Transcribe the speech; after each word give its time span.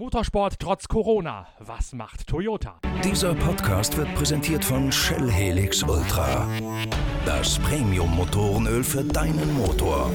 Motorsport 0.00 0.58
trotz 0.58 0.88
Corona. 0.88 1.46
Was 1.58 1.92
macht 1.92 2.26
Toyota? 2.26 2.80
Dieser 3.04 3.34
Podcast 3.34 3.98
wird 3.98 4.14
präsentiert 4.14 4.64
von 4.64 4.90
Shell 4.90 5.30
Helix 5.30 5.82
Ultra. 5.82 6.48
Das 7.26 7.58
Premium-Motorenöl 7.58 8.82
für 8.82 9.04
deinen 9.04 9.52
Motor. 9.58 10.10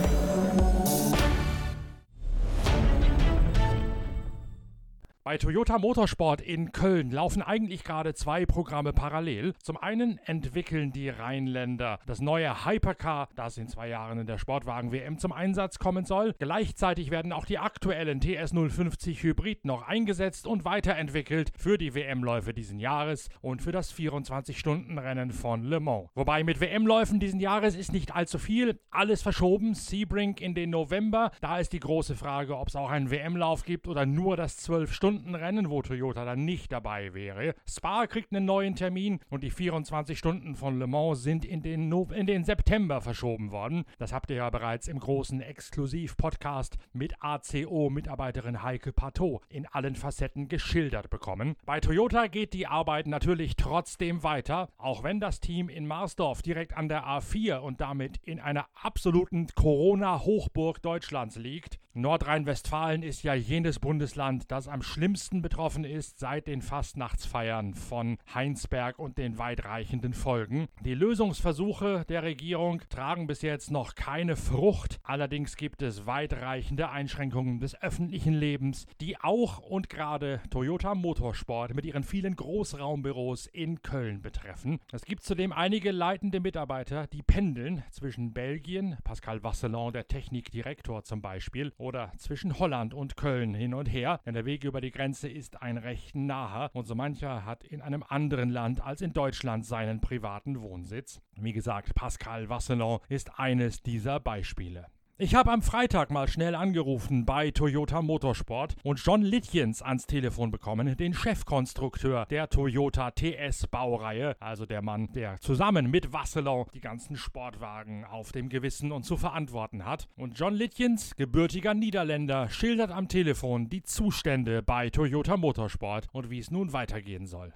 Bei 5.25 5.39
Toyota 5.39 5.79
Motorsport 5.79 6.39
in 6.39 6.71
Köln 6.71 7.09
laufen 7.09 7.41
eigentlich 7.41 7.83
gerade 7.83 8.13
zwei 8.13 8.45
Programme 8.45 8.93
parallel. 8.93 9.55
Zum 9.59 9.75
einen 9.75 10.19
entwickeln 10.19 10.91
die 10.91 11.09
Rheinländer 11.09 11.99
das 12.05 12.21
neue 12.21 12.63
Hypercar, 12.63 13.29
das 13.35 13.57
in 13.57 13.67
zwei 13.67 13.87
Jahren 13.87 14.19
in 14.19 14.27
der 14.27 14.37
Sportwagen-WM 14.37 15.17
zum 15.17 15.31
Einsatz 15.31 15.79
kommen 15.79 16.05
soll. 16.05 16.35
Gleichzeitig 16.37 17.09
werden 17.09 17.33
auch 17.33 17.45
die 17.45 17.57
aktuellen 17.57 18.21
TS 18.21 18.51
050 18.51 19.23
Hybrid 19.23 19.65
noch 19.65 19.87
eingesetzt 19.87 20.45
und 20.45 20.63
weiterentwickelt 20.63 21.51
für 21.57 21.79
die 21.79 21.95
WM-Läufe 21.95 22.53
diesen 22.53 22.77
Jahres 22.77 23.29
und 23.41 23.63
für 23.63 23.71
das 23.71 23.91
24-Stunden-Rennen 23.95 25.31
von 25.31 25.63
Le 25.63 25.79
Mans. 25.79 26.07
Wobei 26.13 26.43
mit 26.43 26.61
WM-Läufen 26.61 27.19
diesen 27.19 27.39
Jahres 27.39 27.75
ist 27.75 27.91
nicht 27.91 28.15
allzu 28.15 28.37
viel. 28.37 28.79
Alles 28.91 29.23
verschoben. 29.23 29.73
Sebring 29.73 30.37
in 30.37 30.53
den 30.53 30.69
November. 30.69 31.31
Da 31.41 31.57
ist 31.57 31.73
die 31.73 31.79
große 31.79 32.13
Frage, 32.13 32.55
ob 32.55 32.67
es 32.67 32.75
auch 32.75 32.91
einen 32.91 33.09
WM-Lauf 33.09 33.63
gibt 33.63 33.87
oder 33.87 34.05
nur 34.05 34.37
das 34.37 34.63
12-Stunden 34.69 35.14
Stunden-Rennen, 35.15 35.69
wo 35.69 35.81
Toyota 35.81 36.25
dann 36.25 36.43
nicht 36.43 36.73
dabei 36.73 37.13
wäre. 37.13 37.55
Spa 37.65 38.05
kriegt 38.05 38.33
einen 38.33 38.43
neuen 38.43 38.75
Termin 38.75 39.21
und 39.29 39.43
die 39.43 39.49
24 39.49 40.19
Stunden 40.19 40.55
von 40.55 40.77
Le 40.77 40.87
Mans 40.87 41.23
sind 41.23 41.45
in 41.45 41.61
den, 41.61 41.87
no 41.87 42.09
in 42.13 42.27
den 42.27 42.43
September 42.43 42.99
verschoben 42.99 43.51
worden. 43.51 43.85
Das 43.97 44.11
habt 44.11 44.29
ihr 44.29 44.37
ja 44.37 44.49
bereits 44.49 44.89
im 44.89 44.99
großen 44.99 45.39
Exklusiv-Podcast 45.39 46.77
mit 46.91 47.13
ACO-Mitarbeiterin 47.21 48.61
Heike 48.61 48.91
Pateau 48.91 49.39
in 49.47 49.65
allen 49.67 49.95
Facetten 49.95 50.49
geschildert 50.49 51.09
bekommen. 51.09 51.55
Bei 51.65 51.79
Toyota 51.79 52.27
geht 52.27 52.53
die 52.53 52.67
Arbeit 52.67 53.07
natürlich 53.07 53.55
trotzdem 53.55 54.21
weiter, 54.21 54.67
auch 54.77 55.03
wenn 55.03 55.21
das 55.21 55.39
Team 55.39 55.69
in 55.69 55.87
Marsdorf 55.87 56.41
direkt 56.41 56.75
an 56.75 56.89
der 56.89 57.05
A4 57.05 57.59
und 57.59 57.79
damit 57.79 58.17
in 58.23 58.41
einer 58.41 58.67
absoluten 58.73 59.47
Corona-Hochburg 59.55 60.81
Deutschlands 60.81 61.37
liegt. 61.37 61.79
Nordrhein-Westfalen 61.97 63.03
ist 63.03 63.23
ja 63.23 63.33
jenes 63.33 63.79
Bundesland, 63.79 64.51
das 64.51 64.67
am 64.67 64.81
schlimmsten 64.81 65.04
betroffen 65.13 65.83
ist 65.83 66.17
seit 66.17 66.47
den 66.47 66.63
Fastnachtsfeiern 66.63 67.75
von 67.75 68.17
Heinsberg 68.33 68.97
und 68.97 69.19
den 69.19 69.37
weitreichenden 69.37 70.15
Folgen. 70.15 70.67
Die 70.83 70.95
Lösungsversuche 70.95 72.05
der 72.09 72.23
Regierung 72.23 72.81
tragen 72.89 73.27
bis 73.27 73.43
jetzt 73.43 73.69
noch 73.69 73.93
keine 73.93 74.35
Frucht. 74.35 74.99
Allerdings 75.03 75.57
gibt 75.57 75.83
es 75.83 76.07
weitreichende 76.07 76.89
Einschränkungen 76.89 77.59
des 77.59 77.79
öffentlichen 77.79 78.33
Lebens, 78.33 78.87
die 78.99 79.15
auch 79.21 79.59
und 79.59 79.89
gerade 79.89 80.41
Toyota 80.49 80.95
Motorsport 80.95 81.75
mit 81.75 81.85
ihren 81.85 82.03
vielen 82.03 82.35
Großraumbüros 82.35 83.45
in 83.45 83.83
Köln 83.83 84.23
betreffen. 84.23 84.79
Es 84.91 85.05
gibt 85.05 85.21
zudem 85.21 85.53
einige 85.53 85.91
leitende 85.91 86.39
Mitarbeiter, 86.39 87.05
die 87.05 87.21
pendeln 87.21 87.83
zwischen 87.91 88.33
Belgien, 88.33 88.97
Pascal 89.03 89.43
Vasselon, 89.43 89.93
der 89.93 90.07
Technikdirektor 90.07 91.03
zum 91.03 91.21
Beispiel, 91.21 91.73
oder 91.77 92.11
zwischen 92.17 92.57
Holland 92.57 92.95
und 92.95 93.17
Köln 93.17 93.53
hin 93.53 93.75
und 93.75 93.85
her, 93.85 94.19
denn 94.25 94.33
der 94.33 94.45
Weg 94.45 94.63
über 94.63 94.81
die 94.81 94.94
Grenze 94.95 95.27
ist 95.27 95.61
ein 95.61 95.77
recht 95.77 96.15
naher 96.15 96.69
und 96.73 96.87
so 96.87 96.95
mancher 96.95 97.43
hat 97.45 97.65
in 97.65 97.81
einem 97.81 98.01
anderen 98.07 98.49
Land 98.49 98.79
als 98.79 99.01
in 99.01 99.11
Deutschland 99.11 99.65
seinen 99.65 99.99
privaten 99.99 100.61
Wohnsitz. 100.61 101.21
Wie 101.35 101.51
gesagt, 101.51 101.93
Pascal 101.95 102.47
Vasselon 102.47 102.99
ist 103.09 103.37
eines 103.37 103.83
dieser 103.83 104.21
Beispiele. 104.21 104.87
Ich 105.17 105.33
habe 105.33 105.53
am 105.53 105.61
Freitag 105.61 106.11
mal 106.11 106.27
schnell 106.27 106.55
angerufen 106.55 107.25
bei 107.25 107.49
Toyota 107.49 108.01
Motorsport 108.01 108.75
und 108.83 108.99
John 108.99 109.21
Littjens 109.21 109.81
ans 109.81 110.07
Telefon 110.07 110.51
bekommen, 110.51 110.97
den 110.97 111.13
Chefkonstrukteur 111.13 112.25
der 112.25 112.49
Toyota 112.49 113.11
TS 113.11 113.67
Baureihe, 113.67 114.35
also 114.41 114.65
der 114.65 114.81
Mann, 114.81 115.07
der 115.13 115.39
zusammen 115.39 115.89
mit 115.89 116.11
Vasselon 116.11 116.65
die 116.73 116.81
ganzen 116.81 117.15
Sportwagen 117.15 118.03
auf 118.03 118.33
dem 118.33 118.49
Gewissen 118.49 118.91
und 118.91 119.03
zu 119.03 119.15
verantworten 119.15 119.85
hat. 119.85 120.09
Und 120.17 120.37
John 120.37 120.53
Littjens, 120.53 121.15
gebürtiger 121.15 121.73
Niederländer, 121.73 122.49
schildert 122.49 122.91
am 122.91 123.07
Telefon 123.07 123.69
die 123.69 123.83
Zustände 123.83 124.63
bei 124.63 124.89
Toyota 124.89 125.37
Motorsport 125.37 126.09
und 126.11 126.29
wie 126.29 126.39
es 126.39 126.51
nun 126.51 126.73
weitergehen 126.73 127.25
soll. 127.25 127.53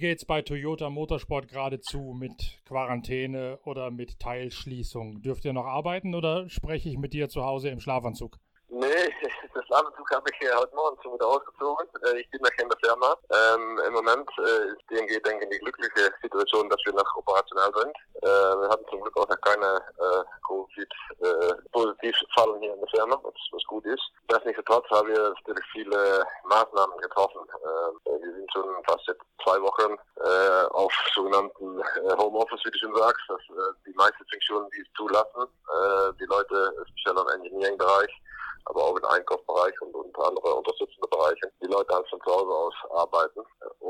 Geht's 0.00 0.24
bei 0.24 0.42
Toyota 0.42 0.88
Motorsport 0.88 1.48
geradezu 1.48 2.14
mit 2.18 2.58
Quarantäne 2.64 3.58
oder 3.64 3.90
mit 3.90 4.18
Teilschließung? 4.18 5.20
Dürft 5.22 5.44
ihr 5.44 5.52
noch 5.52 5.66
arbeiten 5.66 6.14
oder 6.14 6.48
spreche 6.48 6.88
ich 6.88 6.96
mit 6.98 7.12
dir 7.12 7.28
zu 7.28 7.44
Hause 7.44 7.68
im 7.68 7.80
Schlafanzug? 7.80 8.38
Nee, 8.70 8.80
das 9.54 9.64
Schlafanzug 9.66 10.10
habe 10.10 10.24
ich 10.32 10.40
heute 10.56 10.74
Morgen 10.74 10.96
schon 11.02 11.12
wieder 11.14 11.26
ausgezogen. 11.26 11.86
Äh, 12.06 12.20
ich 12.20 12.30
bin 12.30 12.40
noch 12.40 12.50
in 12.58 12.68
der 12.68 12.78
Firma. 12.82 13.16
Ähm, 13.30 13.78
Im 13.86 13.92
Moment 13.92 14.28
äh, 14.38 14.72
ist 14.72 14.80
DMG, 14.90 15.20
denke 15.22 15.44
ich, 15.44 15.50
die 15.50 15.58
glückliche 15.58 16.10
Situation, 16.22 16.70
dass 16.70 16.80
wir 16.86 16.94
noch 16.94 17.16
operationell 17.16 17.70
sind. 17.76 17.94
Äh, 18.22 18.26
wir 18.26 18.70
hatten 18.70 18.86
zum 18.88 19.02
Glück 19.02 19.16
auch 19.18 19.28
noch 19.28 19.40
keine 19.42 19.82
äh, 19.98 20.24
Covid-Positivfallen 20.48 22.56
äh, 22.56 22.60
hier 22.64 22.72
in 22.74 22.80
der 22.80 22.88
Firma, 22.88 23.20
was, 23.22 23.34
was 23.52 23.64
gut 23.64 23.84
ist. 23.84 24.10
Nichtsdestotrotz 24.30 24.88
haben 24.90 25.08
wir 25.08 25.18
natürlich 25.18 25.66
viele 25.72 26.24
Maßnahmen 26.44 26.96
getroffen. 26.98 27.40
Äh, 27.48 27.90
wir 28.22 28.32
sind 28.32 28.52
schon 28.52 28.64
fast 28.86 29.04
zwei 29.44 29.60
Wochen 29.62 29.96
äh, 30.16 30.66
auf 30.70 30.92
sogenannten 31.14 31.80
äh, 31.80 32.16
Homeoffice, 32.16 32.60
wie 32.64 32.70
du 32.70 32.78
schon 32.78 32.94
sagst, 32.96 33.22
dass 33.28 33.40
äh, 33.40 33.72
die 33.86 33.94
meisten 33.94 34.24
Funktionen, 34.30 34.68
die 34.70 34.80
es 34.80 34.92
zulassen, 34.96 35.42
äh, 35.42 36.12
die 36.20 36.26
Leute, 36.26 36.74
speziell 36.88 37.16
im 37.18 37.28
Engineering-Bereich, 37.28 38.10
aber 38.66 38.84
auch 38.84 38.96
im 38.96 39.04
Einkaufsbereich 39.04 39.80
und, 39.82 39.94
und 39.94 40.18
andere 40.18 40.54
unterstützende 40.54 41.08
Bereiche, 41.08 41.50
die 41.62 41.66
Leute 41.66 41.94
halt 41.94 42.08
von 42.08 42.20
zu 42.20 42.30
Hause 42.30 42.50
aus 42.50 42.74
arbeiten. 42.94 43.40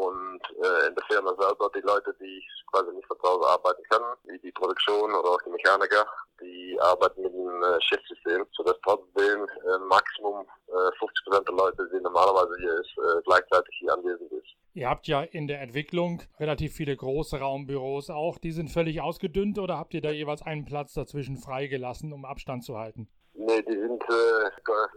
Und 0.01 0.41
äh, 0.65 0.89
in 0.89 0.95
der 0.95 1.05
Firma 1.11 1.35
selber 1.39 1.71
die 1.75 1.83
Leute, 1.83 2.15
die 2.19 2.43
quasi 2.73 2.91
nicht 2.95 3.07
von 3.07 3.19
zu 3.21 3.29
Hause 3.29 3.47
arbeiten 3.49 3.83
können, 3.91 4.17
wie 4.25 4.39
die 4.39 4.53
Produktion 4.53 5.13
oder 5.13 5.31
auch 5.33 5.43
die 5.45 5.51
Mechaniker, 5.51 6.07
die 6.41 6.79
arbeiten 6.81 7.21
mit 7.21 7.35
einem 7.35 7.63
äh, 7.63 7.79
Shiftsystem, 7.83 8.47
sodass 8.53 8.77
trotzdem 8.83 9.45
äh, 9.45 9.79
Maximum 9.89 10.47
äh, 10.69 10.99
50 10.99 11.25
Prozent 11.25 11.49
der 11.49 11.55
Leute, 11.55 11.91
die 11.93 12.01
normalerweise 12.01 12.57
hier 12.59 12.73
ist, 12.81 12.97
äh, 12.97 13.21
gleichzeitig 13.27 13.75
hier 13.79 13.93
anwesend 13.93 14.33
ist. 14.33 14.49
Ihr 14.73 14.89
habt 14.89 15.07
ja 15.07 15.21
in 15.21 15.47
der 15.49 15.61
Entwicklung 15.61 16.23
relativ 16.39 16.73
viele 16.73 16.97
große 16.97 17.39
Raumbüros 17.39 18.09
auch. 18.09 18.39
Die 18.39 18.53
sind 18.53 18.71
völlig 18.71 19.03
ausgedünnt 19.03 19.59
oder 19.59 19.77
habt 19.77 19.93
ihr 19.93 20.01
da 20.01 20.11
jeweils 20.11 20.41
einen 20.41 20.65
Platz 20.65 20.95
dazwischen 20.95 21.37
freigelassen, 21.37 22.15
um 22.15 22.25
Abstand 22.25 22.65
zu 22.65 22.79
halten? 22.79 23.09
Nee, 23.35 23.63
die 23.63 23.79
sind, 23.79 24.03
äh, 24.03 24.51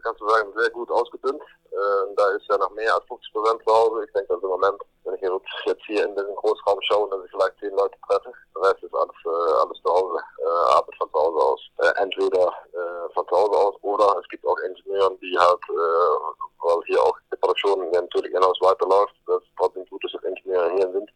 kannst 0.03 0.22
du 0.22 0.30
sagen, 0.30 0.53
sehr 0.56 0.70
gut 0.70 0.90
ausgedünnt. 0.91 1.41
Äh, 1.73 2.13
da 2.16 2.29
ist 2.35 2.45
ja 2.50 2.57
noch 2.57 2.69
mehr 2.72 2.94
als 2.94 3.06
50 3.07 3.34
Prozent 3.34 3.61
zu 3.66 3.73
Hause. 3.73 4.06
Ich 4.06 4.13
denke, 4.13 4.34
also 4.34 4.45
im 4.45 4.61
Moment, 4.61 4.81
wenn 5.03 5.16
ich 5.16 5.22
jetzt 5.66 5.85
hier 5.88 6.06
in 6.06 6.16
diesem 6.16 6.35
Großraum 6.35 6.79
schaue, 6.81 7.09
dass 7.09 7.25
ich 7.25 7.31
vielleicht 7.31 7.59
zehn 7.59 7.75
Leute 7.75 7.97
treffe, 8.07 8.31
der 8.56 8.61
Rest 8.61 8.84
ist 8.84 8.94
alles, 8.94 9.17
äh, 9.25 9.53
alles 9.57 9.78
zu 9.81 9.89
Hause, 9.91 10.19
äh, 10.38 10.73
arbeitet 10.78 10.95
von 10.97 11.09
zu 11.09 11.19
Hause 11.19 11.39
aus. 11.39 11.61
Äh, 11.79 12.01
entweder 12.01 12.53
äh, 12.73 13.13
von 13.13 13.28
zu 13.28 13.35
Hause 13.35 13.57
aus 13.57 13.75
oder 13.81 14.16
es 14.22 14.29
gibt 14.29 14.45
auch 14.45 14.57
Ingenieure, 14.59 15.17
die 15.17 15.35
halt, 15.38 15.63
äh, 15.69 16.13
weil 16.61 16.84
hier 16.85 17.01
auch 17.01 17.17
die 17.31 17.38
Produktion 17.38 17.90
natürlich 17.90 18.31
hinaus 18.31 18.57
weiterläuft, 18.61 19.16
dass 19.26 19.41
trotzdem 19.58 19.85
gut 19.87 20.03
ist, 20.05 20.14
dass 20.14 20.23
Ingenieure 20.23 20.72
hier 20.76 20.91
sind. 20.91 21.09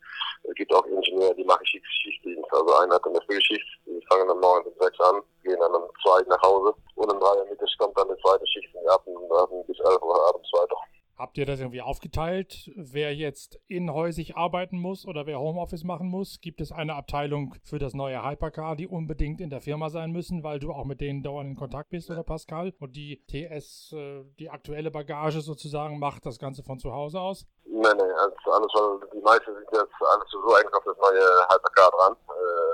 Es 0.44 0.56
gibt 0.56 0.74
auch 0.74 0.86
Ingenieure, 0.86 1.36
die 1.36 1.44
machen 1.44 1.66
Schichtdienst. 1.66 2.52
Also 2.52 2.74
einer 2.78 2.96
hat 2.96 3.06
eine 3.06 3.22
Frühschicht, 3.22 3.68
die 3.86 4.02
fangen 4.10 4.28
dann 4.28 4.40
morgens 4.40 4.68
um 4.68 4.74
sechs 4.80 5.00
an, 5.02 5.22
gehen 5.44 5.60
dann 5.60 5.76
um 5.76 5.84
zwei 6.04 6.22
nach 6.28 6.42
Hause 6.42 6.74
und 6.96 7.12
um 7.12 7.20
drei 7.20 7.40
Uhr 7.40 7.46
mittags 7.46 7.78
kommt 7.78 7.98
dann 7.98 8.08
die 8.10 8.22
zweite 8.22 8.48
Schicht 8.48 8.67
ab 8.90 9.06
und 9.06 9.30
dann 9.30 9.66
bis 9.68 9.80
elf 9.80 10.02
Uhr 10.02 10.28
abends 10.30 10.52
weiter. 10.54 10.76
Habt 11.18 11.40
ihr 11.40 11.48
das 11.48 11.60
irgendwie 11.60 11.82
aufgeteilt, 11.82 12.70
wer 12.76 13.16
jetzt 13.16 13.60
inhäusig 13.68 14.38
arbeiten 14.38 14.78
muss 14.78 15.08
oder 15.08 15.26
wer 15.26 15.40
Homeoffice 15.40 15.84
machen 15.84 16.08
muss? 16.08 16.42
Gibt 16.42 16.62
es 16.62 16.72
eine 16.72 16.94
Abteilung 16.94 17.56
für 17.64 17.80
das 17.80 17.96
neue 17.96 18.24
Hypercar, 18.24 18.76
die 18.76 18.88
unbedingt 18.88 19.42
in 19.42 19.50
der 19.50 19.60
Firma 19.60 19.90
sein 19.90 20.12
müssen, 20.12 20.44
weil 20.44 20.60
du 20.60 20.72
auch 20.72 20.86
mit 20.86 21.02
denen 21.02 21.24
dauernd 21.24 21.50
in 21.50 21.56
Kontakt 21.56 21.90
bist 21.90 22.12
oder 22.12 22.22
Pascal? 22.22 22.72
Und 22.80 22.96
die 22.96 23.26
TS, 23.26 23.94
äh, 23.94 24.26
die 24.38 24.52
aktuelle 24.52 24.92
Bagage 24.92 25.42
sozusagen, 25.42 25.98
macht 25.98 26.24
das 26.28 26.38
Ganze 26.38 26.62
von 26.62 26.78
zu 26.78 26.94
Hause 26.94 27.20
aus? 27.20 27.48
Nein, 27.66 27.98
nein, 27.98 28.12
alles, 28.12 28.38
alles 28.46 28.72
weil 28.76 29.10
die 29.12 29.24
meisten 29.24 29.54
sind 29.56 29.68
jetzt 29.74 29.94
alles 30.00 30.30
so 30.30 30.38
eigentlich 30.54 30.74
auf 30.74 30.84
das 30.86 30.98
neue 30.98 31.26
Hypercar 31.50 31.92
dran, 31.98 32.16
äh, 32.30 32.67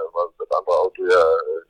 andere 0.58 0.78
Auto 0.78 1.06
ja 1.06 1.24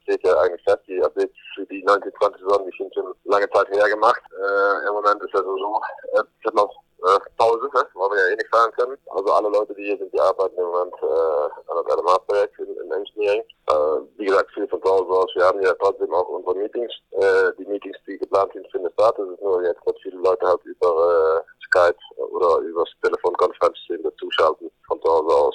steht 0.03 0.23
ja 0.25 0.37
eigentlich 0.39 0.63
fest. 0.63 0.81
Die 0.87 1.01
Updates 1.01 1.35
für 1.55 1.65
die 1.65 1.81
1920 1.81 2.41
Saison, 2.41 2.65
die 2.65 2.77
sind 2.77 2.93
schon 2.93 3.13
lange 3.25 3.49
Zeit 3.51 3.67
her 3.69 3.89
gemacht. 3.89 4.21
Äh, 4.31 4.87
Im 4.87 4.93
Moment 4.93 5.21
ist 5.23 5.33
ja 5.33 5.41
so, 5.41 5.81
äh, 6.13 6.23
ich 6.45 6.53
noch 6.53 6.71
äh, 7.03 7.19
Pause, 7.37 7.69
ne, 7.73 7.83
weil 7.95 8.09
wir 8.11 8.19
ja 8.19 8.33
eh 8.33 8.35
nicht 8.35 8.49
fahren 8.49 8.71
können. 8.73 8.97
Also 9.07 9.33
alle 9.33 9.49
Leute, 9.49 9.73
die 9.75 9.83
hier 9.83 9.97
sind, 9.97 10.13
die 10.13 10.19
arbeiten 10.19 10.57
im 10.57 10.65
Moment 10.65 10.93
äh, 11.01 11.71
an 11.71 11.77
einem 11.77 11.99
LMA-Projekt 11.99 12.59
in, 12.59 12.77
in 12.77 12.91
Engineering. 12.91 13.43
Äh, 13.67 13.99
wie 14.17 14.25
gesagt, 14.25 14.51
viel 14.53 14.67
von 14.67 14.81
zu 14.81 14.89
Hause 14.89 15.11
aus. 15.11 15.31
Wir 15.35 15.45
haben 15.45 15.61
ja 15.61 15.73
trotzdem 15.79 16.13
auch 16.13 16.27
unsere 16.29 16.55
Meetings. 16.55 16.93
Äh, 17.11 17.51
die 17.57 17.65
Meetings, 17.65 17.97
die 18.07 18.17
geplant 18.17 18.53
sind, 18.53 18.69
finden 18.71 18.91
statt. 18.93 19.17
Es 19.19 19.29
ist 19.29 19.41
nur 19.41 19.63
jetzt, 19.63 19.81
dass 19.85 19.95
viele 20.01 20.17
Leute 20.17 20.47
halt 20.47 20.63
über 20.63 21.43
äh, 21.43 21.65
Skype 21.65 21.99
oder 22.17 22.59
über 22.59 22.83
das 22.83 22.93
Telefonkonferenzsystem 23.01 24.03
dazuschalten 24.03 24.71
von 24.87 25.01
zu 25.01 25.09
Hause 25.09 25.35
aus. 25.35 25.52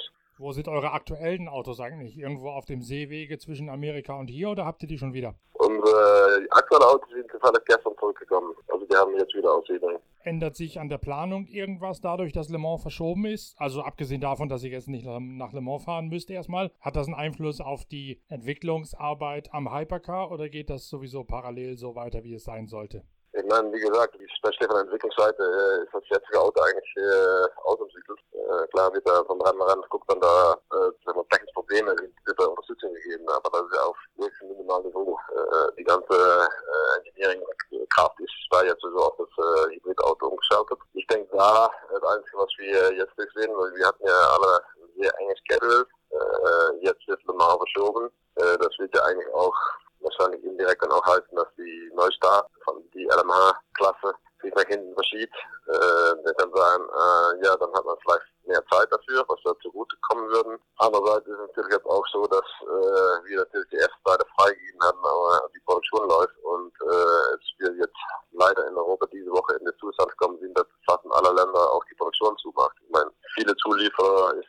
Wo 0.49 0.53
sind 0.53 0.67
eure 0.67 0.93
aktuellen 0.93 1.47
Autos 1.47 1.79
eigentlich? 1.79 2.17
Irgendwo 2.17 2.49
auf 2.49 2.65
dem 2.65 2.81
Seewege 2.81 3.37
zwischen 3.37 3.69
Amerika 3.69 4.15
und 4.15 4.31
hier 4.31 4.49
oder 4.49 4.65
habt 4.65 4.81
ihr 4.81 4.87
die 4.87 4.97
schon 4.97 5.13
wieder? 5.13 5.35
Unsere 5.53 6.43
aktuellen 6.49 6.85
Autos 6.85 7.07
sind 7.11 7.29
zufällig 7.29 7.63
gestern 7.67 7.93
zurückgekommen. 7.99 8.55
Also 8.67 8.83
die 8.87 8.95
haben 8.95 9.15
jetzt 9.15 9.35
wieder 9.35 9.53
Aussiedlung. 9.53 9.99
Ändert 10.23 10.55
sich 10.55 10.79
an 10.79 10.89
der 10.89 10.97
Planung 10.97 11.45
irgendwas 11.45 12.01
dadurch, 12.01 12.33
dass 12.33 12.49
Le 12.49 12.57
Mans 12.57 12.81
verschoben 12.81 13.25
ist? 13.25 13.61
Also 13.61 13.83
abgesehen 13.83 14.21
davon, 14.21 14.49
dass 14.49 14.63
ihr 14.63 14.71
jetzt 14.71 14.87
nicht 14.87 15.05
nach 15.05 15.53
Le 15.53 15.61
Mans 15.61 15.83
fahren 15.83 16.07
müsst 16.07 16.31
erstmal, 16.31 16.71
hat 16.79 16.95
das 16.95 17.05
einen 17.05 17.13
Einfluss 17.13 17.61
auf 17.61 17.85
die 17.85 18.19
Entwicklungsarbeit 18.27 19.53
am 19.53 19.71
Hypercar 19.71 20.31
oder 20.31 20.49
geht 20.49 20.71
das 20.71 20.89
sowieso 20.89 21.25
parallel 21.25 21.77
so 21.77 21.93
weiter, 21.93 22.23
wie 22.23 22.33
es 22.33 22.43
sein 22.43 22.65
sollte? 22.65 23.03
Ich 23.33 23.45
meine, 23.45 23.71
wie 23.71 23.79
gesagt, 23.79 24.15
von 24.15 24.51
der 24.59 24.81
Entwicklungsseite 24.81 25.43
äh, 25.43 25.83
ist 25.83 25.93
das 25.93 26.03
jetzige 26.09 26.39
Auto 26.39 26.59
eigentlich 26.61 26.95
äh, 26.97 27.47
ausentwickelt. 27.63 28.19
Äh, 28.33 28.67
klar 28.69 28.91
wird 28.93 29.07
da 29.07 29.23
vom 29.25 29.39
Rennen 29.41 29.61
ran, 29.61 29.83
guckt 29.89 30.09
dann 30.09 30.19
da 30.19 30.53
äh, 30.73 31.13
technische 31.29 31.53
Probleme, 31.53 31.95
wird 32.25 32.39
da 32.39 32.45
Unterstützung 32.45 32.91
gegeben, 32.93 33.29
aber 33.29 33.49
das 33.51 33.61
ist 33.69 33.75
ja 33.75 33.83
auf 33.83 33.97
wirklich 34.17 34.41
minimalem 34.41 34.87
Niveau. 34.87 35.19
Äh, 35.29 35.75
die 35.77 35.83
ganze 35.83 36.15
äh, 36.15 36.97
Engineering-Kraft 36.97 38.19
ist 38.19 38.33
da 38.49 38.63
jetzt 38.63 38.81
so 38.81 38.97
auf 38.97 39.15
das 39.17 39.29
äh, 39.45 39.75
Hybridauto 39.75 40.27
umgeschaltet. 40.27 40.79
Ich 40.93 41.05
denke 41.07 41.29
da, 41.37 41.69
das 41.91 42.03
Einzige, 42.03 42.37
was 42.37 42.49
wir 42.57 42.93
jetzt 42.95 43.13
sehen, 43.15 43.51
weil 43.55 43.75
wir 43.75 43.87
hatten 43.87 44.07
ja 44.07 44.37
alle 44.37 44.61
sehr 44.97 45.13
enges 45.19 45.39
Schedule, 45.47 45.85
äh, 46.09 46.85
jetzt 46.85 47.07
wird 47.07 47.23
Le 47.25 47.33
Mans 47.33 47.57
verschoben. 47.57 48.09
Äh, 48.35 48.57
das 48.57 48.73
wird 48.79 48.95
ja 48.95 49.03
eigentlich 49.03 49.33
auch 49.33 49.55
wahrscheinlich 50.01 50.43
indirekt 50.43 50.83
dann 50.83 50.91
auch 50.91 51.05
heißen, 51.05 51.35
dass 51.35 51.47
die 51.57 51.91
Neustart 51.95 52.47
von 52.63 52.83
die 52.93 53.05
LMH-Klasse 53.05 54.13
sich 54.41 54.53
nach 54.55 54.65
hinten 54.65 54.93
verschiebt. 54.93 55.35
Äh, 55.67 56.15
wir 56.23 56.33
können 56.33 56.53
sagen, 56.55 56.83
äh, 56.83 57.45
ja, 57.45 57.55
dann 57.57 57.73
hat 57.73 57.85
man 57.85 57.97
vielleicht 58.01 58.25
mehr 58.45 58.63
Zeit 58.71 58.87
dafür, 58.91 59.23
was 59.27 59.39
da 59.43 59.53
zugute 59.61 59.95
kommen 60.09 60.27
würden. 60.29 60.57
Andererseits 60.77 61.27
ist 61.27 61.33
es 61.33 61.47
natürlich 61.47 61.73
jetzt 61.73 61.85
auch 61.85 62.05
so, 62.11 62.25
dass 62.27 62.45
äh, 62.61 63.29
wir 63.29 63.37
natürlich 63.37 63.69
die 63.69 63.77
erste 63.77 64.01
Seite 64.05 64.25
freigegeben 64.37 64.81
haben, 64.81 64.99
aber 64.99 65.49
die 65.53 65.59
Produktion 65.65 66.09
läuft 66.09 66.37
und 66.43 66.73
äh, 66.81 67.35
es 67.35 67.49
wir 67.59 67.75
jetzt 67.75 68.01
leider 68.31 68.67
in 68.67 68.75
Europa 68.75 69.05
diese 69.11 69.31
Woche 69.31 69.55
in 69.59 69.65
den 69.65 69.77
Zustand 69.79 70.09
gekommen 70.09 70.39
sind, 70.39 70.57
dass 70.57 70.65
fast 70.87 71.03
in 71.05 71.11
aller 71.11 71.33
Länder 71.33 71.71
auch 71.71 71.83
die 71.85 71.95
Produktion 71.95 72.35
zumacht. 72.37 72.75
Ich 72.81 72.89
meine, 72.89 73.11
viele 73.35 73.55
Zulieferer 73.57 74.33
ist 74.35 74.48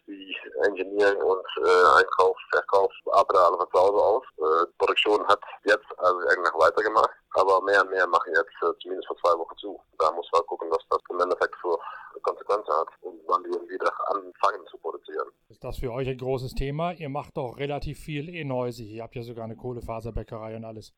Engineering 0.60 1.22
und 1.22 1.46
äh, 1.64 1.98
Einkauf, 1.98 2.36
Verkauf, 2.52 2.92
arbeiten 3.12 3.38
alle 3.38 3.56
von 3.56 3.68
zu 3.72 3.80
Hause 3.80 3.98
aus. 3.98 4.24
Äh, 4.38 4.66
Produktion 4.78 5.26
hat 5.26 5.40
jetzt 5.64 5.86
also 5.98 6.18
eigentlich 6.28 6.54
weitergemacht, 6.54 7.10
aber 7.34 7.60
mehr 7.62 7.82
und 7.82 7.90
mehr 7.90 8.06
machen 8.06 8.32
jetzt 8.34 8.56
äh, 8.62 8.72
zumindest 8.82 9.08
vor 9.08 9.16
zwei 9.18 9.38
Wochen 9.38 9.56
zu. 9.58 9.80
Da 9.98 10.10
muss 10.12 10.28
man 10.32 10.42
gucken, 10.46 10.68
was 10.70 10.84
das 10.90 11.00
im 11.10 11.20
Endeffekt 11.20 11.56
für 11.56 11.78
Konsequenzen 12.22 12.72
hat 12.72 12.88
und 13.02 13.20
wann 13.26 13.42
die 13.44 13.50
wieder 13.50 13.92
anfangen 14.08 14.66
zu 14.70 14.78
produzieren. 14.78 15.28
Ist 15.48 15.64
das 15.64 15.78
für 15.78 15.92
euch 15.92 16.08
ein 16.08 16.18
großes 16.18 16.54
Thema? 16.54 16.92
Ihr 16.92 17.08
macht 17.08 17.36
doch 17.36 17.56
relativ 17.56 17.98
viel 17.98 18.28
E-Neuse. 18.28 18.82
Ihr 18.82 19.02
habt 19.02 19.14
ja 19.14 19.22
sogar 19.22 19.44
eine 19.44 19.56
Kohlefaserbäckerei 19.56 20.56
und 20.56 20.64
alles. 20.64 20.92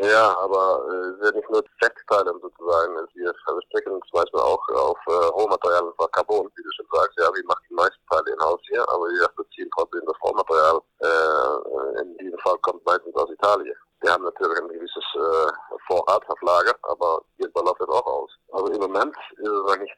Ja, 0.00 0.36
aber 0.38 0.84
äh, 0.86 1.10
es 1.10 1.26
sind 1.26 1.36
nicht 1.36 1.50
nur 1.50 1.64
Festteile 1.82 2.32
sozusagen. 2.40 2.94
Wir 3.14 3.34
verstricken 3.44 4.00
zum 4.08 4.20
Beispiel 4.20 4.40
auch 4.40 4.62
auf 4.68 4.98
äh, 5.08 5.26
Rohmaterial, 5.34 5.82
und 5.82 6.12
Carbon, 6.12 6.48
wie 6.54 6.62
du 6.62 6.70
schon 6.76 6.86
sagst. 6.92 7.18
Ja, 7.18 7.28
wir 7.34 7.44
machen 7.46 7.64
meisten 7.78 8.06
Teile 8.10 8.34
in 8.34 8.40
Haus 8.40 8.60
hier, 8.68 8.82
aber 8.82 9.06
wir 9.06 9.28
beziehen 9.36 9.70
trotzdem 9.74 10.02
das 10.06 10.16
Rohmaterial. 10.22 10.80
Äh, 11.00 12.02
in 12.02 12.18
diesem 12.18 12.38
Fall 12.40 12.58
kommt 12.58 12.84
meistens 12.84 13.14
aus 13.14 13.30
Italien. 13.30 13.74
Wir 14.00 14.12
haben 14.12 14.24
natürlich 14.24 14.58
ein 14.58 14.68
gewisses 14.68 15.04
äh, 15.14 15.78
Vorrat 15.86 16.22
auf 16.28 16.40
Lager, 16.42 16.74
aber 16.82 17.22
irgendwann 17.38 17.66
läuft 17.66 17.80
das 17.80 17.88
auch 17.88 18.06
aus. 18.06 18.30
Also 18.52 18.66
im 18.72 18.80
Moment 18.80 19.16
ist 19.36 19.48
es 19.48 19.62
noch 19.66 19.78
nicht 19.78 19.96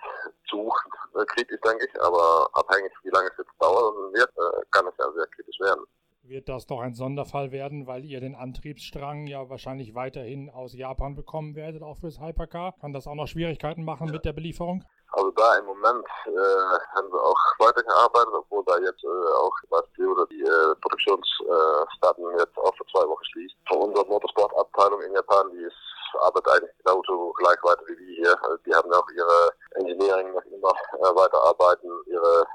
zu 0.49 0.71
kritisch, 1.27 1.61
denke 1.65 1.87
ich, 1.87 2.03
aber 2.03 2.49
abhängig, 2.53 2.93
wie 3.03 3.11
lange 3.11 3.29
es 3.29 3.39
jetzt 3.39 3.57
dauern 3.59 3.95
wird, 4.13 4.31
äh, 4.37 4.63
kann 4.71 4.87
es 4.87 4.95
ja 4.99 5.13
sehr 5.13 5.27
kritisch 5.27 5.61
werden 5.61 5.85
wird 6.31 6.49
das 6.49 6.67
doch 6.67 6.81
ein 6.81 6.95
Sonderfall 6.95 7.51
werden, 7.51 7.87
weil 7.87 8.05
ihr 8.05 8.21
den 8.21 8.37
Antriebsstrang 8.37 9.27
ja 9.27 9.51
wahrscheinlich 9.51 9.95
weiterhin 9.95 10.49
aus 10.49 10.75
Japan 10.75 11.17
bekommen 11.17 11.57
werdet, 11.57 11.83
auch 11.83 11.99
fürs 11.99 12.21
Hypercar. 12.21 12.75
Kann 12.81 12.93
das 12.93 13.07
auch 13.07 13.17
noch 13.17 13.27
Schwierigkeiten 13.27 13.85
machen 13.85 14.11
mit 14.11 14.25
der 14.25 14.33
Belieferung? 14.33 14.85
Also 15.13 15.31
da 15.33 15.59
im 15.59 15.67
Moment 15.67 16.07
äh, 16.27 16.79
haben 16.95 17.13
wir 17.13 17.21
auch 17.21 17.59
weitergearbeitet, 17.81 18.35
obwohl 18.35 18.65
da 18.67 18.79
jetzt 18.79 19.05
äh, 19.05 19.33
auch 19.35 19.55
was 19.71 19.85
die, 19.97 20.05
oder 20.05 20.27
die 20.27 20.43
äh, 20.43 20.75
Produktionsstarten 20.81 22.25
jetzt 22.39 22.59
auch 22.59 22.75
für 22.77 22.87
zwei 22.93 23.07
Wochen 23.09 23.25
schließt. 23.33 23.55
Von 23.69 23.79
unserer 23.89 24.07
Motorsportabteilung 24.07 25.03
in 25.03 25.15
Japan, 25.15 25.51
die 25.53 25.65
ist 25.65 25.77
arbeitet 26.21 26.49
eigentlich 26.49 26.77
genauso 26.85 27.33
gleich 27.39 27.63
weiter 27.63 27.83
wie 27.87 27.97
wir 27.99 28.17
hier. 28.17 28.45
Also 28.45 28.57
die 28.67 28.75
haben 28.75 28.93
auch 28.93 29.09
ihre 29.15 29.51
Engineering 29.77 30.33
noch 30.35 30.45
immer 30.47 30.73
äh, 30.99 31.15
weiterarbeiten, 31.15 31.91
ihre 32.07 32.47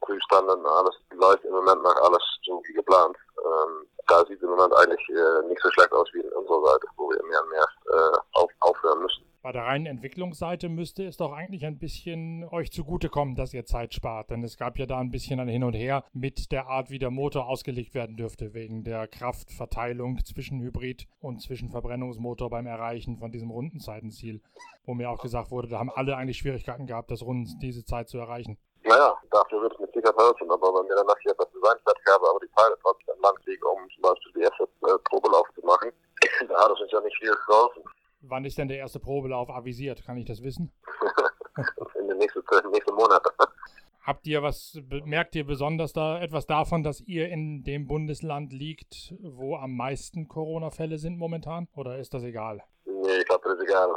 Prüfstanden, 0.00 0.66
alles 0.66 0.94
läuft 1.12 1.44
im 1.44 1.52
Moment 1.52 1.82
nach 1.82 1.96
alles 2.02 2.22
so 2.44 2.60
wie 2.66 2.72
geplant. 2.72 3.16
Ähm, 3.38 3.86
da 4.06 4.18
sieht 4.26 4.36
es 4.36 4.42
im 4.42 4.50
Moment 4.50 4.74
eigentlich 4.74 5.00
äh, 5.08 5.48
nicht 5.48 5.62
so 5.62 5.70
schlecht 5.70 5.92
aus 5.92 6.08
wie 6.12 6.20
in 6.20 6.32
unserer 6.32 6.66
Seite, 6.66 6.86
wo 6.96 7.08
wir 7.10 7.22
mehr 7.24 7.42
und 7.42 7.50
mehr 7.50 7.68
äh, 7.92 8.18
auf, 8.34 8.50
aufhören 8.60 9.00
müssen. 9.00 9.24
Bei 9.42 9.43
der 9.54 9.62
reinen 9.62 9.86
Entwicklungsseite 9.86 10.68
müsste 10.68 11.04
es 11.04 11.16
doch 11.16 11.32
eigentlich 11.32 11.64
ein 11.64 11.78
bisschen 11.78 12.44
euch 12.50 12.72
zugutekommen, 12.72 13.36
dass 13.36 13.54
ihr 13.54 13.64
Zeit 13.64 13.94
spart. 13.94 14.30
Denn 14.30 14.42
es 14.42 14.56
gab 14.56 14.78
ja 14.78 14.86
da 14.86 14.98
ein 14.98 15.12
bisschen 15.12 15.38
ein 15.38 15.48
Hin 15.48 15.62
und 15.62 15.74
Her 15.74 16.04
mit 16.12 16.50
der 16.50 16.66
Art, 16.66 16.90
wie 16.90 16.98
der 16.98 17.10
Motor 17.10 17.46
ausgelegt 17.46 17.94
werden 17.94 18.16
dürfte, 18.16 18.52
wegen 18.52 18.82
der 18.82 19.06
Kraftverteilung 19.06 20.24
zwischen 20.24 20.60
Hybrid 20.60 21.06
und 21.20 21.40
zwischen 21.40 21.70
Verbrennungsmotor 21.70 22.50
beim 22.50 22.66
Erreichen 22.66 23.16
von 23.16 23.30
diesem 23.30 23.50
Rundenzeitenziel. 23.50 24.42
Wo 24.86 24.94
mir 24.94 25.08
auch 25.08 25.22
gesagt 25.22 25.52
wurde, 25.52 25.68
da 25.68 25.78
haben 25.78 25.90
alle 25.90 26.16
eigentlich 26.16 26.38
Schwierigkeiten 26.38 26.86
gehabt, 26.86 27.12
das 27.12 27.22
Runden 27.22 27.48
diese 27.60 27.84
Zeit 27.84 28.08
zu 28.08 28.18
erreichen. 28.18 28.58
Naja, 28.82 29.16
dafür 29.30 29.62
wird 29.62 29.72
es 29.72 29.78
mit 29.78 29.94
Sicherheit 29.94 30.18
helfen, 30.18 30.50
aber 30.50 30.68
wenn 30.74 30.88
wir 30.88 30.96
dann 30.96 31.06
nachher 31.06 31.34
das 31.38 31.48
Design 31.52 31.78
fertig 31.84 32.04
haben, 32.12 32.24
aber 32.28 32.40
die 32.40 32.52
Teile 32.54 32.76
trotzdem 32.82 33.14
lang 33.22 33.38
liegen, 33.46 33.64
um 33.64 33.88
zum 33.94 34.02
Beispiel 34.02 34.32
die 34.34 34.40
erste 34.42 34.64
äh, 34.64 34.98
Probelauf 35.04 35.46
zu 35.54 35.64
machen, 35.64 35.90
da 36.48 36.64
hat 36.64 36.72
es 36.72 36.80
uns 36.80 36.92
ja 36.92 37.00
nicht 37.00 37.16
viel 37.16 37.34
geholfen. 37.46 37.82
Wann 38.34 38.44
ist 38.44 38.58
denn 38.58 38.66
der 38.66 38.78
erste 38.78 38.98
Probelauf 38.98 39.48
avisiert? 39.48 40.04
Kann 40.04 40.16
ich 40.16 40.24
das 40.24 40.42
wissen? 40.42 40.72
In 42.00 42.08
den 42.08 42.18
nächsten, 42.18 42.42
nächsten 42.72 42.92
Monaten. 42.96 43.30
Habt 44.02 44.26
ihr 44.26 44.42
was, 44.42 44.76
merkt 45.04 45.36
ihr 45.36 45.46
besonders 45.46 45.92
da 45.92 46.20
etwas 46.20 46.44
davon, 46.44 46.82
dass 46.82 47.00
ihr 47.00 47.28
in 47.28 47.62
dem 47.62 47.86
Bundesland 47.86 48.52
liegt, 48.52 49.14
wo 49.22 49.54
am 49.54 49.76
meisten 49.76 50.26
Corona-Fälle 50.26 50.98
sind 50.98 51.16
momentan? 51.16 51.68
Oder 51.76 51.98
ist 52.00 52.12
das 52.12 52.24
egal? 52.24 52.60
Nee, 52.86 53.18
ich 53.20 53.24
glaube, 53.26 53.48
das 53.48 53.56
ist 53.56 53.68
egal, 53.68 53.88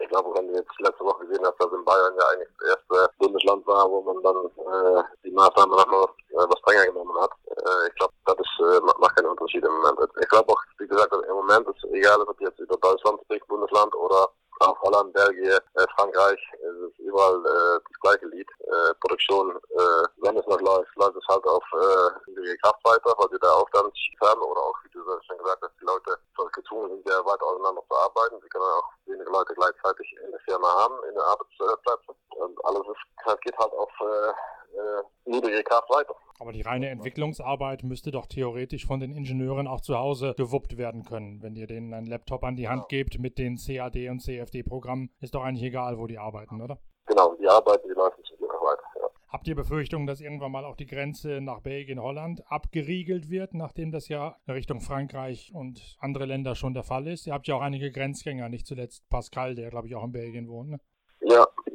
ich 0.00 0.08
glaube, 0.08 0.30
wenn 0.34 0.48
du 0.48 0.54
jetzt 0.54 0.80
letzte 0.80 1.04
Woche 1.04 1.26
gesehen 1.26 1.44
hast, 1.44 1.60
dass 1.60 1.72
in 1.72 1.84
Bayern 1.84 2.14
ja 2.18 2.26
eigentlich 2.32 2.48
das 2.58 2.68
erste 2.70 3.14
Bundesland 3.18 3.66
war, 3.66 3.90
wo 3.90 4.00
man 4.02 4.22
dann 4.22 4.36
äh, 4.46 5.02
die 5.24 5.30
Maßnahmen 5.30 5.76
nochmal 5.76 6.04
äh, 6.30 6.36
was 6.36 6.58
strenger 6.60 6.86
genommen 6.86 7.20
hat. 7.20 7.30
Äh, 7.46 7.88
ich 7.88 7.94
glaube, 7.96 8.14
das 8.26 8.36
ist, 8.38 8.60
äh, 8.60 8.80
macht 8.80 9.16
keinen 9.16 9.28
Unterschied 9.28 9.64
im 9.64 9.72
Moment. 9.72 10.10
Ich 10.20 10.28
glaube 10.28 10.52
auch, 10.52 10.62
gesagt, 10.94 11.12
im 11.12 11.34
Moment 11.34 11.68
ist 11.68 11.84
es 11.84 11.90
egal, 11.92 12.20
ob 12.20 12.40
jetzt 12.40 12.58
über 12.58 12.76
Deutschland 12.76 13.20
spricht, 13.24 13.46
Bundesland 13.46 13.94
oder 13.94 14.28
auch 14.60 14.80
Holland, 14.82 15.12
Belgien, 15.12 15.58
äh, 15.74 15.86
Frankreich, 15.96 16.38
es 16.54 16.88
ist 16.88 16.98
überall 16.98 17.36
äh, 17.44 17.80
das 17.82 18.00
gleiche 18.00 18.26
Lied. 18.26 18.48
Äh, 18.60 18.94
Produktion, 19.00 19.50
äh, 19.50 20.04
wenn 20.18 20.36
es 20.36 20.46
noch 20.46 20.60
läuft, 20.60 20.94
läuft 20.96 21.16
es 21.16 21.26
halt 21.28 21.44
auf 21.44 21.64
äh, 21.74 22.56
Kraft 22.62 22.80
weiter, 22.84 23.14
weil 23.18 23.30
wir 23.30 23.38
da 23.40 23.52
auch 23.52 23.68
dann 23.70 23.90
haben 24.22 24.42
oder 24.42 24.60
auch, 24.60 24.76
wie 24.84 24.90
du 24.90 25.02
schon 25.26 25.38
gesagt 25.38 25.62
hast, 25.62 25.74
die 25.80 25.84
Leute 25.84 26.16
gezwungen 26.52 26.90
sind, 26.90 27.08
ja 27.08 27.24
weiter 27.24 27.44
auseinander 27.44 27.82
zu 27.88 27.96
arbeiten. 27.96 28.40
Sie 28.42 28.48
können 28.48 28.64
auch 28.64 28.90
wenige 29.06 29.30
Leute 29.30 29.54
gleichzeitig 29.54 30.16
in 30.24 30.30
der 30.30 30.40
Firma 30.40 30.68
haben, 30.68 30.94
in 31.08 31.14
der 31.14 31.24
Arbeitsplätze. 31.24 32.14
Und 32.36 32.64
alles 32.64 32.82
ist, 32.86 33.40
geht 33.42 33.58
halt 33.58 33.72
auf 33.72 33.90
äh, 34.00 34.78
äh, 34.78 35.02
niedrige 35.24 35.62
Kraft 35.64 35.90
weiter. 35.90 36.14
Aber 36.44 36.52
die 36.52 36.60
reine 36.60 36.90
Entwicklungsarbeit 36.90 37.84
müsste 37.84 38.10
doch 38.10 38.26
theoretisch 38.26 38.84
von 38.84 39.00
den 39.00 39.12
Ingenieuren 39.12 39.66
auch 39.66 39.80
zu 39.80 39.96
Hause 39.96 40.34
gewuppt 40.36 40.76
werden 40.76 41.02
können. 41.02 41.42
Wenn 41.42 41.56
ihr 41.56 41.66
denen 41.66 41.94
einen 41.94 42.06
Laptop 42.06 42.44
an 42.44 42.54
die 42.54 42.68
Hand 42.68 42.90
gebt 42.90 43.18
mit 43.18 43.38
den 43.38 43.56
CAD 43.56 44.10
und 44.10 44.20
CFD-Programmen, 44.20 45.08
ist 45.22 45.34
doch 45.34 45.42
eigentlich 45.42 45.64
egal, 45.64 45.98
wo 45.98 46.06
die 46.06 46.18
arbeiten, 46.18 46.60
oder? 46.60 46.78
Genau, 47.06 47.34
die 47.36 47.48
arbeiten, 47.48 47.88
die 47.88 47.94
laufen 47.94 48.22
Glück 48.36 48.52
weiter. 48.60 48.82
Ja. 49.00 49.06
Habt 49.28 49.48
ihr 49.48 49.54
Befürchtungen, 49.54 50.06
dass 50.06 50.20
irgendwann 50.20 50.52
mal 50.52 50.66
auch 50.66 50.76
die 50.76 50.84
Grenze 50.84 51.40
nach 51.40 51.60
Belgien, 51.60 51.98
Holland 51.98 52.42
abgeriegelt 52.46 53.30
wird, 53.30 53.54
nachdem 53.54 53.90
das 53.90 54.08
ja 54.08 54.36
Richtung 54.46 54.82
Frankreich 54.82 55.50
und 55.54 55.96
andere 55.98 56.26
Länder 56.26 56.54
schon 56.56 56.74
der 56.74 56.82
Fall 56.82 57.06
ist? 57.06 57.26
Ihr 57.26 57.32
habt 57.32 57.48
ja 57.48 57.54
auch 57.54 57.62
einige 57.62 57.90
Grenzgänger, 57.90 58.50
nicht 58.50 58.66
zuletzt 58.66 59.08
Pascal, 59.08 59.54
der 59.54 59.70
glaube 59.70 59.88
ich 59.88 59.94
auch 59.94 60.04
in 60.04 60.12
Belgien 60.12 60.46
wohnt. 60.46 60.72
Ne? 60.72 60.80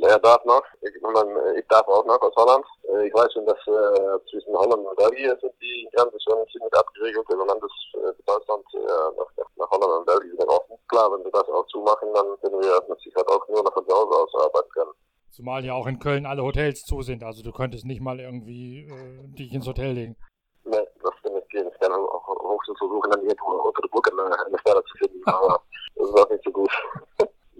Er 0.09 0.17
darf 0.17 0.43
noch. 0.43 0.63
Ich, 0.81 0.89
ich 0.89 1.67
darf 1.67 1.87
auch 1.87 2.03
noch 2.03 2.19
aus 2.19 2.35
Holland. 2.35 2.65
Äh, 2.89 3.07
ich 3.07 3.13
weiß 3.13 3.31
schon, 3.31 3.45
dass 3.45 3.59
äh, 3.67 4.17
zwischen 4.31 4.55
Holland 4.57 4.83
und 4.83 4.97
Belgien 4.97 5.37
sind 5.39 5.53
die 5.61 5.87
Grenzen 5.93 6.19
schon 6.21 6.47
ziemlich 6.51 6.73
abgeregelt. 6.73 7.29
Im 7.29 7.37
Moment 7.37 7.61
ist 7.61 7.93
äh, 7.93 8.23
Deutschland 8.25 8.65
äh, 8.73 8.79
nach, 9.15 9.29
nach, 9.57 9.69
Holland 9.69 9.99
und 9.99 10.05
Belgien 10.07 10.33
wieder 10.33 10.49
offen. 10.49 10.75
Klar, 10.87 11.11
wenn 11.11 11.23
wir 11.23 11.31
das 11.31 11.47
auch 11.49 11.65
zumachen, 11.67 12.09
dann 12.15 12.25
können 12.41 12.59
wir 12.59 12.81
mit 12.89 12.99
Sicherheit 13.01 13.27
auch 13.27 13.47
nur 13.49 13.61
noch 13.61 13.71
von 13.71 13.85
zu 13.87 13.95
Hause 13.95 14.17
aus 14.17 14.33
arbeiten 14.43 14.69
können. 14.71 14.91
Zumal 15.29 15.63
ja 15.63 15.73
auch 15.75 15.85
in 15.85 15.99
Köln 15.99 16.25
alle 16.25 16.41
Hotels 16.41 16.83
zu 16.85 17.03
sind. 17.03 17.23
Also 17.23 17.43
du 17.43 17.51
könntest 17.51 17.85
nicht 17.85 18.01
mal 18.01 18.19
irgendwie 18.19 18.89
äh, 18.89 19.27
dich 19.37 19.53
ins 19.53 19.67
Hotel 19.67 19.91
legen. 19.93 20.15
Nee, 20.63 20.87
das 21.03 21.13
kann 21.21 21.35
nicht 21.35 21.49
gehen. 21.51 21.69
Ich 21.71 21.79
kann 21.79 21.93
auch 21.93 22.27
hochstens 22.27 22.79
versuchen, 22.79 23.11
dann 23.11 23.21
irgendwo 23.21 23.61
unter 23.61 23.81
der 23.83 23.89
Brücke 23.89 24.11
eine, 24.11 24.23
eine 24.43 24.57
Stelle 24.57 24.83
zu 24.85 24.97
finden. 24.97 25.21
Aber 25.27 25.61
das 25.95 26.09
ist 26.09 26.19
auch 26.19 26.29
nicht 26.31 26.43
so 26.43 26.51
gut. 26.51 26.71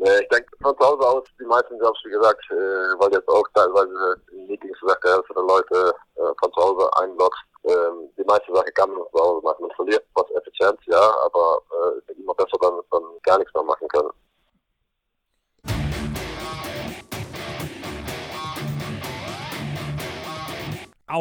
Ich 0.01 0.27
denke 0.29 0.48
von 0.62 0.77
zu 0.77 0.86
Hause 0.86 1.06
aus, 1.06 1.24
die 1.39 1.46
meisten 1.46 1.77
Jobs, 1.77 2.00
wie 2.06 2.12
gesagt, 2.12 2.39
äh, 2.51 2.56
weil 3.00 3.12
jetzt 3.12 3.27
auch 3.27 3.44
teilweise 3.53 4.15
in 4.32 4.48
Meetings 4.48 4.79
gesagt, 4.79 5.03
der 5.03 5.15
Hälfte 5.15 5.34
der 5.34 5.44
Leute 5.44 5.94
äh, 6.15 6.32
von 6.39 6.53
zu 6.53 6.62
Hause 6.62 6.89
einloggst. 7.01 7.41
Ähm, 7.65 8.10
die 8.18 8.24
meiste 8.24 8.53
Sache 8.53 8.72
kann 8.72 8.89
man 8.91 9.03
zu 9.12 9.20
Hause 9.20 9.41
machen. 9.44 9.62
Man 9.68 9.75
verliert 9.75 10.06
was 10.15 10.32
Effizienz, 10.32 10.79
ja, 10.86 11.13
aber 11.25 11.62
äh, 12.08 12.13
immer 12.13 12.34
besser 12.34 12.58
dann, 12.62 12.79
dann 12.91 13.03
gar 13.24 13.38
nichts 13.39 13.53
mehr 13.53 13.63
machen 13.63 13.79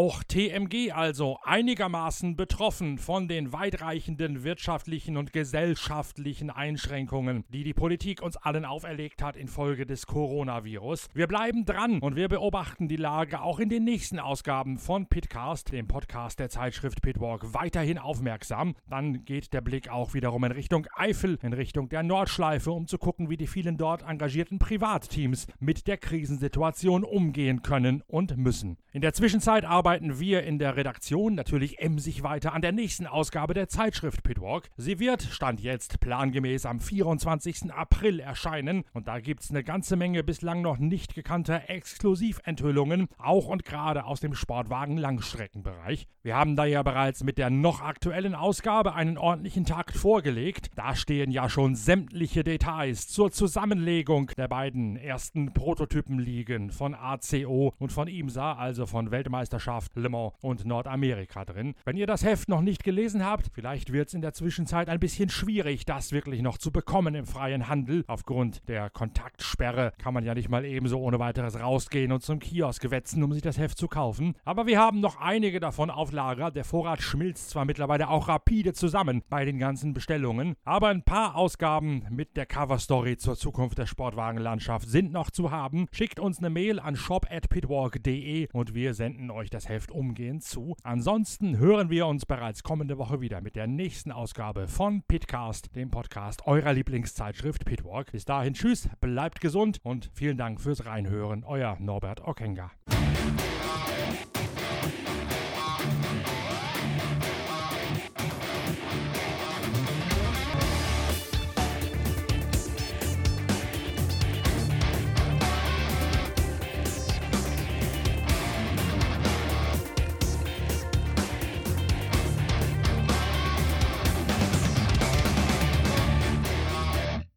Auch 0.01 0.23
TMG 0.23 0.93
also 0.93 1.41
einigermaßen 1.43 2.37
betroffen 2.37 2.99
von 2.99 3.27
den 3.27 3.53
weitreichenden 3.53 4.45
wirtschaftlichen 4.45 5.17
und 5.17 5.33
gesellschaftlichen 5.33 6.51
Einschränkungen, 6.51 7.43
die 7.49 7.65
die 7.65 7.75
Politik 7.75 8.23
uns 8.23 8.37
allen 8.37 8.65
auferlegt 8.65 9.25
hat 9.25 9.37
infolge 9.37 9.87
des 9.87 10.07
Coronavirus. 10.07 11.09
Wir 11.15 11.27
bleiben 11.27 11.65
dran 11.65 11.99
und 11.99 12.15
wir 12.15 12.29
beobachten 12.29 12.87
die 12.87 12.95
Lage 12.95 13.43
auch 13.43 13.59
in 13.59 13.71
den 13.71 13.83
nächsten 13.83 14.21
Ausgaben 14.21 14.79
von 14.79 15.09
Pitcast, 15.09 15.73
dem 15.73 15.89
Podcast 15.89 16.39
der 16.39 16.49
Zeitschrift 16.49 17.03
Pitwalk, 17.03 17.53
weiterhin 17.53 17.99
aufmerksam. 17.99 18.77
Dann 18.89 19.25
geht 19.25 19.53
der 19.53 19.63
Blick 19.63 19.91
auch 19.91 20.15
wiederum 20.15 20.45
in 20.45 20.53
Richtung 20.53 20.87
Eifel, 20.95 21.41
in 21.43 21.53
Richtung 21.53 21.89
der 21.89 22.05
Nordschleife, 22.05 22.71
um 22.71 22.87
zu 22.87 22.99
gucken, 22.99 23.31
wie 23.31 23.37
die 23.37 23.49
vielen 23.49 23.77
dort 23.77 24.03
engagierten 24.09 24.61
Privatteams 24.61 25.49
mit 25.59 25.89
der 25.89 25.97
Krisensituation 25.97 27.03
umgehen 27.03 27.63
können 27.63 28.05
und 28.07 28.37
müssen. 28.37 28.79
In 28.93 29.01
der 29.01 29.13
Zwischenzeit 29.13 29.65
arbeiten 29.65 29.88
wir 29.91 30.43
in 30.43 30.59
der 30.59 30.77
Redaktion 30.77 31.35
natürlich 31.35 31.79
emsig 31.79 32.23
weiter 32.23 32.53
an 32.53 32.61
der 32.61 32.73
nächsten 32.73 33.07
Ausgabe 33.07 33.55
der 33.55 33.69
Zeitschrift 33.69 34.23
Pitwalk. 34.23 34.69
Sie 34.77 34.99
wird, 34.99 35.23
stand 35.23 35.61
jetzt, 35.61 36.01
plangemäß 36.01 36.67
am 36.67 36.79
24. 36.79 37.73
April 37.73 38.21
erscheinen 38.21 38.85
und 38.93 39.09
da 39.09 39.19
gibt 39.19 39.45
es 39.45 39.51
eine 39.51 39.65
ganze 39.65 39.97
Menge 39.97 40.23
bislang 40.23 40.61
noch 40.61 40.77
nicht 40.77 41.15
gekannter 41.15 41.71
Exklusiventhüllungen, 41.71 43.09
auch 43.17 43.47
und 43.47 43.65
gerade 43.65 44.05
aus 44.05 44.21
dem 44.21 44.35
Sportwagen-Langstreckenbereich. 44.35 46.07
Wir 46.23 46.37
haben 46.37 46.55
da 46.55 46.67
ja 46.67 46.83
bereits 46.83 47.25
mit 47.25 47.39
der 47.39 47.49
noch 47.49 47.81
aktuellen 47.81 48.35
Ausgabe 48.35 48.95
einen 48.95 49.17
ordentlichen 49.17 49.65
Takt 49.65 49.97
vorgelegt. 49.97 50.69
Da 50.77 50.95
stehen 50.95 51.31
ja 51.31 51.49
schon 51.49 51.77
sämtliche 51.77 52.45
Details 52.45 53.09
zur 53.09 53.31
Zusammenlegung 53.31 54.33
der 54.37 54.49
beiden 54.49 54.97
ersten 54.97 55.55
Prototypen 55.55 56.19
liegen 56.19 56.71
von 56.71 56.95
ACO 56.95 57.73
und 57.79 57.93
von 57.93 58.09
IMSA, 58.09 58.53
also 58.53 58.85
von 58.85 59.11
Weltmeisterschaft, 59.11 59.78
Le 59.95 60.09
Mans 60.09 60.33
und 60.41 60.65
Nordamerika 60.65 61.45
drin. 61.45 61.75
Wenn 61.85 61.97
ihr 61.97 62.07
das 62.07 62.25
Heft 62.25 62.49
noch 62.49 62.61
nicht 62.61 62.85
gelesen 62.85 63.25
habt, 63.25 63.51
vielleicht 63.53 63.93
wird 63.93 64.09
es 64.09 64.15
in 64.15 64.23
der 64.23 64.33
Zwischenzeit 64.33 64.89
ein 64.89 65.01
bisschen 65.01 65.29
schwierig, 65.29 65.85
das 65.85 66.13
wirklich 66.13 66.43
noch 66.43 66.59
zu 66.59 66.71
bekommen 66.71 67.15
im 67.15 67.27
freien 67.27 67.69
Handel. 67.69 68.05
Aufgrund 68.07 68.69
der 68.69 68.91
Kontaktsperre 68.91 69.93
kann 69.99 70.15
man 70.15 70.25
ja 70.25 70.35
nicht 70.35 70.49
mal 70.49 70.65
ebenso 70.65 70.99
ohne 71.01 71.19
weiteres 71.19 71.61
rausgehen 71.61 72.13
und 72.13 72.23
zum 72.23 72.39
Kiosk 72.39 72.91
wetzen, 72.91 73.23
um 73.23 73.33
sich 73.33 73.43
das 73.43 73.59
Heft 73.59 73.79
zu 73.79 73.89
kaufen. 73.89 74.35
Aber 74.45 74.67
wir 74.67 74.79
haben 74.79 75.01
noch 75.01 75.21
einige 75.21 75.61
davon 75.61 75.91
auf 75.91 76.13
Lager. 76.13 76.51
Der 76.51 76.65
Vorrat 76.65 77.03
schmilzt 77.03 77.51
zwar 77.51 77.65
mittlerweile 77.65 78.09
auch 78.09 78.29
rapide 78.29 78.73
zusammen 78.73 79.23
bei 79.29 79.45
den 79.45 79.59
ganzen 79.59 79.95
Bestellungen, 79.95 80.55
aber 80.65 80.89
ein 80.89 81.03
paar 81.03 81.37
Ausgaben 81.37 82.05
mit 82.11 82.37
der 82.37 82.47
Coverstory 82.47 83.17
zur 83.17 83.37
Zukunft 83.37 83.79
der 83.79 83.87
Sportwagenlandschaft 83.87 84.89
sind 84.89 85.13
noch 85.13 85.31
zu 85.31 85.51
haben. 85.51 85.87
Schickt 85.93 86.21
uns 86.21 86.39
eine 86.39 86.51
Mail 86.51 86.81
an 86.81 86.97
shop@pitwalk.de 86.97 88.49
und 88.53 88.75
wir 88.75 88.95
senden 88.95 89.31
euch 89.31 89.51
das 89.51 89.68
Heft 89.69 89.91
umgehend 89.91 90.43
zu. 90.43 90.77
Ansonsten 90.83 91.59
hören 91.59 91.91
wir 91.91 92.07
uns 92.07 92.27
bereits 92.27 92.63
kommende 92.63 92.99
Woche 92.99 93.21
wieder 93.21 93.41
mit 93.41 93.57
der 93.57 93.67
nächsten 93.67 94.13
Ausgabe 94.13 94.69
von 94.69 95.03
Pitcast, 95.03 95.75
dem 95.77 95.91
Podcast 95.91 96.47
eurer 96.47 96.73
Lieblingszeitschrift 96.73 97.65
Pitwalk. 97.65 98.13
Bis 98.13 98.25
dahin, 98.25 98.55
tschüss, 98.55 98.89
bleibt 99.01 99.41
gesund 99.41 99.81
und 99.83 100.11
vielen 100.15 100.37
Dank 100.37 100.61
fürs 100.61 100.87
Reinhören. 100.87 101.45
Euer 101.45 101.77
Norbert 101.81 102.27
Okenga. 102.27 102.71